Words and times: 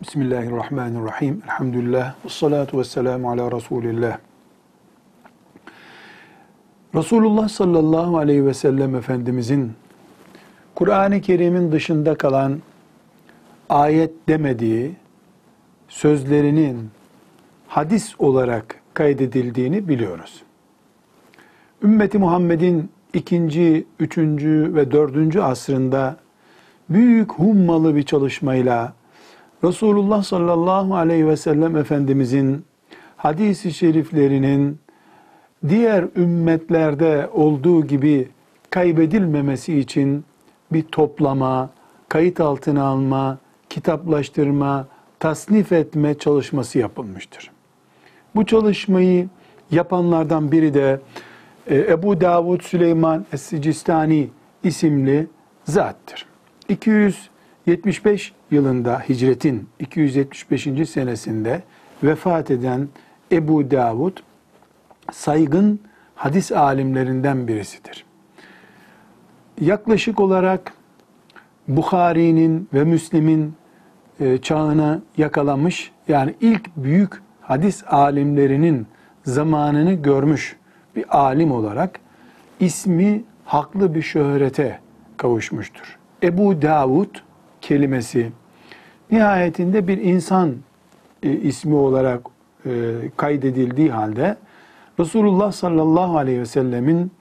Bismillahirrahmanirrahim. 0.00 1.42
Elhamdülillah. 1.44 2.14
Ve 2.24 2.28
salatu 2.28 2.78
ve 2.78 2.84
selamu 2.84 3.30
ala 3.30 3.52
Resulillah. 3.52 4.18
Resulullah 6.94 7.48
sallallahu 7.48 8.18
aleyhi 8.18 8.46
ve 8.46 8.54
sellem 8.54 8.94
Efendimizin 8.94 9.72
Kur'an-ı 10.74 11.20
Kerim'in 11.20 11.72
dışında 11.72 12.14
kalan 12.14 12.58
ayet 13.68 14.28
demediği 14.28 14.96
sözlerinin 15.88 16.90
hadis 17.68 18.14
olarak 18.18 18.80
kaydedildiğini 18.94 19.88
biliyoruz. 19.88 20.42
Ümmeti 21.82 22.18
Muhammed'in 22.18 22.90
ikinci, 23.14 23.86
üçüncü 23.98 24.74
ve 24.74 24.90
dördüncü 24.90 25.40
asrında 25.40 26.16
büyük 26.90 27.32
hummalı 27.32 27.96
bir 27.96 28.02
çalışmayla 28.02 28.99
Resulullah 29.64 30.22
sallallahu 30.22 30.96
aleyhi 30.96 31.26
ve 31.26 31.36
sellem 31.36 31.76
Efendimizin 31.76 32.64
hadisi 33.16 33.72
şeriflerinin 33.72 34.78
diğer 35.68 36.04
ümmetlerde 36.16 37.28
olduğu 37.32 37.86
gibi 37.86 38.28
kaybedilmemesi 38.70 39.78
için 39.78 40.24
bir 40.72 40.82
toplama, 40.82 41.70
kayıt 42.08 42.40
altına 42.40 42.82
alma, 42.82 43.38
kitaplaştırma, 43.70 44.86
tasnif 45.18 45.72
etme 45.72 46.14
çalışması 46.14 46.78
yapılmıştır. 46.78 47.50
Bu 48.34 48.46
çalışmayı 48.46 49.28
yapanlardan 49.70 50.52
biri 50.52 50.74
de 50.74 51.00
e, 51.66 51.76
Ebu 51.76 52.20
Davud 52.20 52.60
Süleyman 52.60 53.26
Es-Sicistani 53.32 54.26
isimli 54.64 55.26
zattır. 55.64 56.26
275 57.70 58.32
yılında 58.50 59.00
hicretin 59.08 59.68
275. 59.78 60.90
senesinde 60.90 61.62
vefat 62.02 62.50
eden 62.50 62.88
Ebu 63.32 63.70
Davud 63.70 64.16
saygın 65.12 65.80
hadis 66.14 66.52
alimlerinden 66.52 67.48
birisidir. 67.48 68.04
Yaklaşık 69.60 70.20
olarak 70.20 70.72
Bukhari'nin 71.68 72.68
ve 72.74 72.84
Müslim'in 72.84 73.54
e, 74.20 74.38
çağını 74.38 75.02
yakalamış 75.16 75.92
yani 76.08 76.34
ilk 76.40 76.76
büyük 76.76 77.22
hadis 77.40 77.84
alimlerinin 77.86 78.86
zamanını 79.24 79.92
görmüş 79.92 80.56
bir 80.96 81.18
alim 81.18 81.52
olarak 81.52 82.00
ismi 82.60 83.24
haklı 83.44 83.94
bir 83.94 84.02
şöhrete 84.02 84.80
kavuşmuştur. 85.16 85.98
Ebu 86.22 86.62
Davud 86.62 87.29
kelimesi 87.60 88.32
nihayetinde 89.10 89.88
bir 89.88 89.98
insan 89.98 90.56
e, 91.22 91.32
ismi 91.32 91.74
olarak 91.74 92.20
e, 92.66 92.70
kaydedildiği 93.16 93.90
halde 93.90 94.36
Resulullah 95.00 95.52
sallallahu 95.52 96.18
aleyhi 96.18 96.40
ve 96.40 96.46
sellemin 96.46 97.12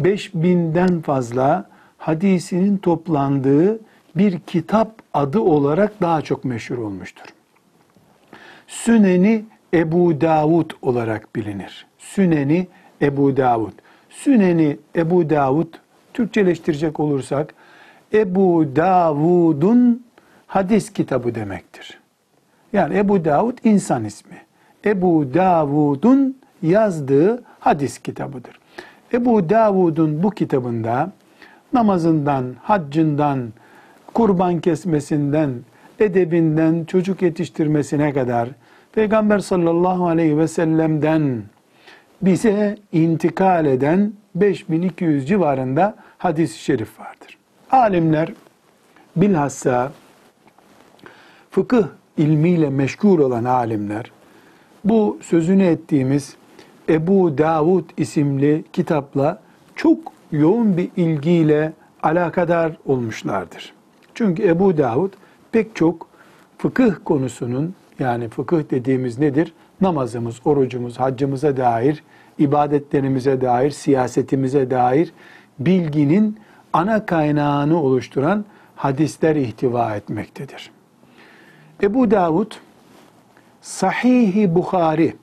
5000'den 0.00 1.00
fazla 1.00 1.70
hadisinin 1.98 2.76
toplandığı 2.76 3.80
bir 4.16 4.38
kitap 4.38 5.02
adı 5.14 5.40
olarak 5.40 6.00
daha 6.00 6.22
çok 6.22 6.44
meşhur 6.44 6.78
olmuştur. 6.78 7.26
Süneni 8.66 9.44
Ebu 9.74 10.20
Davud 10.20 10.70
olarak 10.82 11.36
bilinir. 11.36 11.86
Süneni 11.98 12.66
Ebu 13.02 13.36
Davud. 13.36 13.72
Süneni 14.10 14.76
Ebu 14.96 15.30
Davud 15.30 15.74
Türkçeleştirecek 16.14 17.00
olursak 17.00 17.54
Ebu 18.12 18.76
Davud'un 18.76 20.02
hadis 20.46 20.92
kitabı 20.92 21.34
demektir. 21.34 22.00
Yani 22.72 22.96
Ebu 22.96 23.24
Davud 23.24 23.58
insan 23.64 24.04
ismi. 24.04 24.36
Ebu 24.84 25.34
Davud'un 25.34 26.36
yazdığı 26.62 27.42
hadis 27.60 27.98
kitabıdır. 27.98 28.60
Ebu 29.12 29.50
Davud'un 29.50 30.22
bu 30.22 30.30
kitabında 30.30 31.12
namazından, 31.72 32.54
haccından, 32.62 33.52
kurban 34.14 34.60
kesmesinden, 34.60 35.50
edebinden, 36.00 36.84
çocuk 36.84 37.22
yetiştirmesine 37.22 38.12
kadar 38.12 38.48
Peygamber 38.92 39.38
sallallahu 39.38 40.06
aleyhi 40.06 40.38
ve 40.38 40.48
sellem'den 40.48 41.42
bize 42.22 42.76
intikal 42.92 43.66
eden 43.66 44.12
5200 44.34 45.28
civarında 45.28 45.96
hadis-i 46.18 46.58
şerif 46.58 47.00
vardır. 47.00 47.37
Alimler 47.70 48.32
bilhassa 49.16 49.92
fıkıh 51.50 51.86
ilmiyle 52.16 52.70
meşgul 52.70 53.18
olan 53.18 53.44
alimler 53.44 54.10
bu 54.84 55.18
sözünü 55.22 55.64
ettiğimiz 55.64 56.36
Ebu 56.88 57.38
Davud 57.38 57.84
isimli 57.96 58.64
kitapla 58.72 59.40
çok 59.76 59.98
yoğun 60.32 60.76
bir 60.76 60.90
ilgiyle 60.96 61.72
alakadar 62.02 62.76
olmuşlardır. 62.86 63.72
Çünkü 64.14 64.42
Ebu 64.42 64.78
Davud 64.78 65.12
pek 65.52 65.76
çok 65.76 66.08
fıkıh 66.58 66.94
konusunun 67.04 67.74
yani 67.98 68.28
fıkıh 68.28 68.70
dediğimiz 68.70 69.18
nedir? 69.18 69.52
Namazımız, 69.80 70.40
orucumuz, 70.44 71.00
haccımıza 71.00 71.56
dair, 71.56 72.04
ibadetlerimize 72.38 73.40
dair, 73.40 73.70
siyasetimize 73.70 74.70
dair 74.70 75.12
bilginin 75.58 76.38
ana 76.78 77.06
kaynağını 77.06 77.82
oluşturan 77.82 78.44
hadisler 78.76 79.36
ihtiva 79.36 79.96
etmektedir. 79.96 80.70
Ebu 81.82 82.10
Davud 82.10 82.52
Sahih-i 83.62 84.54
Bukhari 84.54 85.16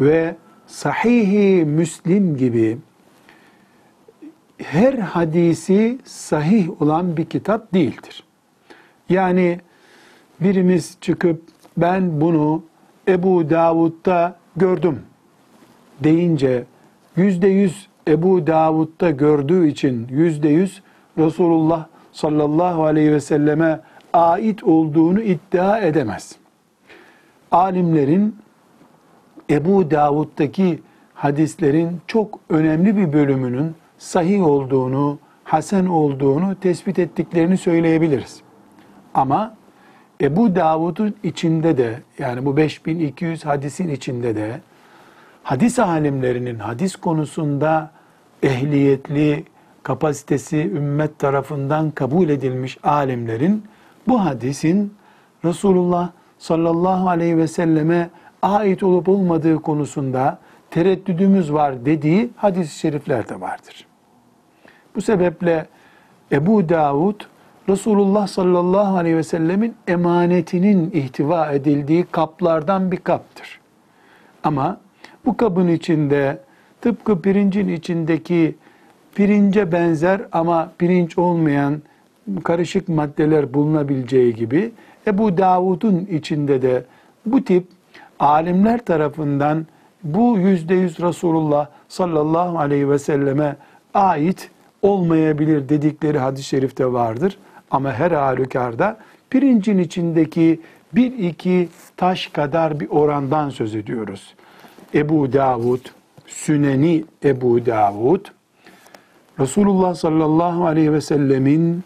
ve 0.00 0.36
Sahih-i 0.66 1.64
Müslim 1.64 2.36
gibi 2.36 2.78
her 4.58 4.94
hadisi 4.94 5.98
sahih 6.04 6.82
olan 6.82 7.16
bir 7.16 7.24
kitap 7.24 7.74
değildir. 7.74 8.24
Yani 9.08 9.60
birimiz 10.40 10.96
çıkıp 11.00 11.42
ben 11.76 12.20
bunu 12.20 12.62
Ebu 13.08 13.50
Davud'da 13.50 14.36
gördüm 14.56 15.02
deyince 16.00 16.64
yüzde 17.16 17.48
yüz 17.48 17.87
Ebu 18.08 18.46
Davud'da 18.46 19.10
gördüğü 19.10 19.68
için 19.68 20.08
yüzde 20.10 20.48
yüz 20.48 20.82
Resulullah 21.18 21.86
sallallahu 22.12 22.84
aleyhi 22.84 23.12
ve 23.12 23.20
selleme 23.20 23.80
ait 24.12 24.64
olduğunu 24.64 25.20
iddia 25.20 25.78
edemez. 25.78 26.36
Alimlerin 27.50 28.36
Ebu 29.50 29.90
Davud'daki 29.90 30.80
hadislerin 31.14 32.00
çok 32.06 32.40
önemli 32.48 32.96
bir 32.96 33.12
bölümünün 33.12 33.74
sahih 33.98 34.46
olduğunu, 34.46 35.18
hasen 35.44 35.86
olduğunu 35.86 36.54
tespit 36.60 36.98
ettiklerini 36.98 37.58
söyleyebiliriz. 37.58 38.40
Ama 39.14 39.54
Ebu 40.20 40.56
Davud'un 40.56 41.14
içinde 41.22 41.78
de 41.78 42.02
yani 42.18 42.44
bu 42.44 42.56
5200 42.56 43.46
hadisin 43.46 43.88
içinde 43.88 44.36
de 44.36 44.60
hadis 45.42 45.78
alimlerinin 45.78 46.58
hadis 46.58 46.96
konusunda 46.96 47.97
ehliyetli, 48.42 49.44
kapasitesi 49.82 50.56
ümmet 50.56 51.18
tarafından 51.18 51.90
kabul 51.90 52.28
edilmiş 52.28 52.78
alimlerin 52.82 53.64
bu 54.08 54.24
hadisin 54.24 54.94
Resulullah 55.44 56.10
sallallahu 56.38 57.08
aleyhi 57.08 57.38
ve 57.38 57.48
selleme 57.48 58.10
ait 58.42 58.82
olup 58.82 59.08
olmadığı 59.08 59.56
konusunda 59.56 60.38
tereddüdümüz 60.70 61.52
var 61.52 61.84
dediği 61.84 62.30
hadis-i 62.36 62.78
şerifler 62.78 63.24
vardır. 63.30 63.86
Bu 64.96 65.00
sebeple 65.00 65.66
Ebu 66.32 66.68
Davud 66.68 67.20
Resulullah 67.68 68.26
sallallahu 68.26 68.96
aleyhi 68.96 69.16
ve 69.16 69.22
sellemin 69.22 69.74
emanetinin 69.88 70.90
ihtiva 70.90 71.52
edildiği 71.52 72.04
kaplardan 72.04 72.92
bir 72.92 72.96
kaptır. 72.96 73.60
Ama 74.44 74.80
bu 75.26 75.36
kabın 75.36 75.68
içinde 75.68 76.38
tıpkı 76.80 77.22
pirincin 77.22 77.68
içindeki 77.68 78.54
pirince 79.14 79.72
benzer 79.72 80.20
ama 80.32 80.72
pirinç 80.78 81.18
olmayan 81.18 81.82
karışık 82.44 82.88
maddeler 82.88 83.54
bulunabileceği 83.54 84.34
gibi 84.34 84.72
Ebu 85.06 85.38
Davud'un 85.38 86.08
içinde 86.10 86.62
de 86.62 86.84
bu 87.26 87.44
tip 87.44 87.66
alimler 88.18 88.84
tarafından 88.84 89.66
bu 90.04 90.38
yüzde 90.38 90.74
yüz 90.74 91.00
Resulullah 91.00 91.66
sallallahu 91.88 92.58
aleyhi 92.58 92.90
ve 92.90 92.98
selleme 92.98 93.56
ait 93.94 94.50
olmayabilir 94.82 95.68
dedikleri 95.68 96.18
hadis-i 96.18 96.44
şerifte 96.44 96.92
vardır. 96.92 97.38
Ama 97.70 97.92
her 97.92 98.10
halükarda 98.10 98.98
pirincin 99.30 99.78
içindeki 99.78 100.60
bir 100.92 101.18
iki 101.18 101.68
taş 101.96 102.26
kadar 102.26 102.80
bir 102.80 102.88
orandan 102.88 103.50
söz 103.50 103.74
ediyoruz. 103.74 104.34
Ebu 104.94 105.32
Davud, 105.32 105.80
Süneni 106.28 107.04
Ebu 107.24 107.66
Davud, 107.66 108.26
Resulullah 109.40 109.94
sallallahu 109.94 110.66
aleyhi 110.66 110.92
ve 110.92 111.00
sellemin 111.00 111.84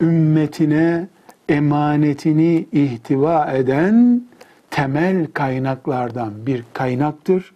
ümmetine 0.00 1.08
emanetini 1.48 2.66
ihtiva 2.72 3.52
eden 3.52 4.22
temel 4.70 5.26
kaynaklardan 5.26 6.46
bir 6.46 6.64
kaynaktır. 6.72 7.54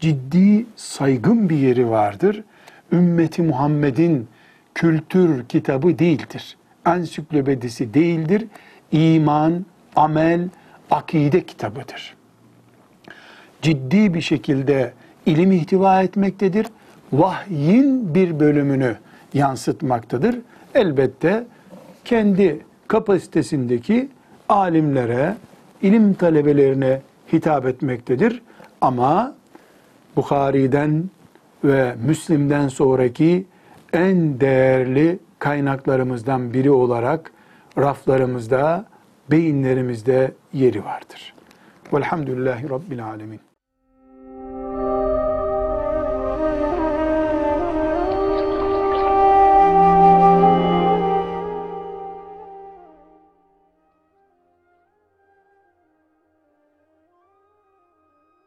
Ciddi 0.00 0.66
saygın 0.76 1.48
bir 1.48 1.56
yeri 1.56 1.90
vardır. 1.90 2.44
Ümmeti 2.92 3.42
Muhammed'in 3.42 4.28
kültür 4.74 5.44
kitabı 5.48 5.98
değildir. 5.98 6.56
Ansiklopedisi 6.84 7.94
değildir. 7.94 8.46
İman, 8.92 9.66
amel, 9.96 10.48
akide 10.90 11.46
kitabıdır. 11.46 12.14
Ciddi 13.62 14.14
bir 14.14 14.20
şekilde 14.20 14.92
ilim 15.26 15.52
ihtiva 15.52 16.02
etmektedir. 16.02 16.66
Vahyin 17.12 18.14
bir 18.14 18.40
bölümünü 18.40 18.96
yansıtmaktadır. 19.34 20.36
Elbette 20.74 21.46
kendi 22.04 22.60
kapasitesindeki 22.88 24.08
alimlere, 24.48 25.36
ilim 25.82 26.14
talebelerine 26.14 27.00
hitap 27.32 27.66
etmektedir. 27.66 28.42
Ama 28.80 29.34
Bukhari'den 30.16 31.10
ve 31.64 31.94
Müslim'den 32.06 32.68
sonraki 32.68 33.46
en 33.92 34.40
değerli 34.40 35.18
kaynaklarımızdan 35.38 36.54
biri 36.54 36.70
olarak 36.70 37.32
raflarımızda, 37.78 38.84
beyinlerimizde 39.30 40.32
yeri 40.52 40.84
vardır. 40.84 41.34
Velhamdülillahi 41.92 42.70
Rabbil 42.70 43.04
Alemin. 43.04 43.45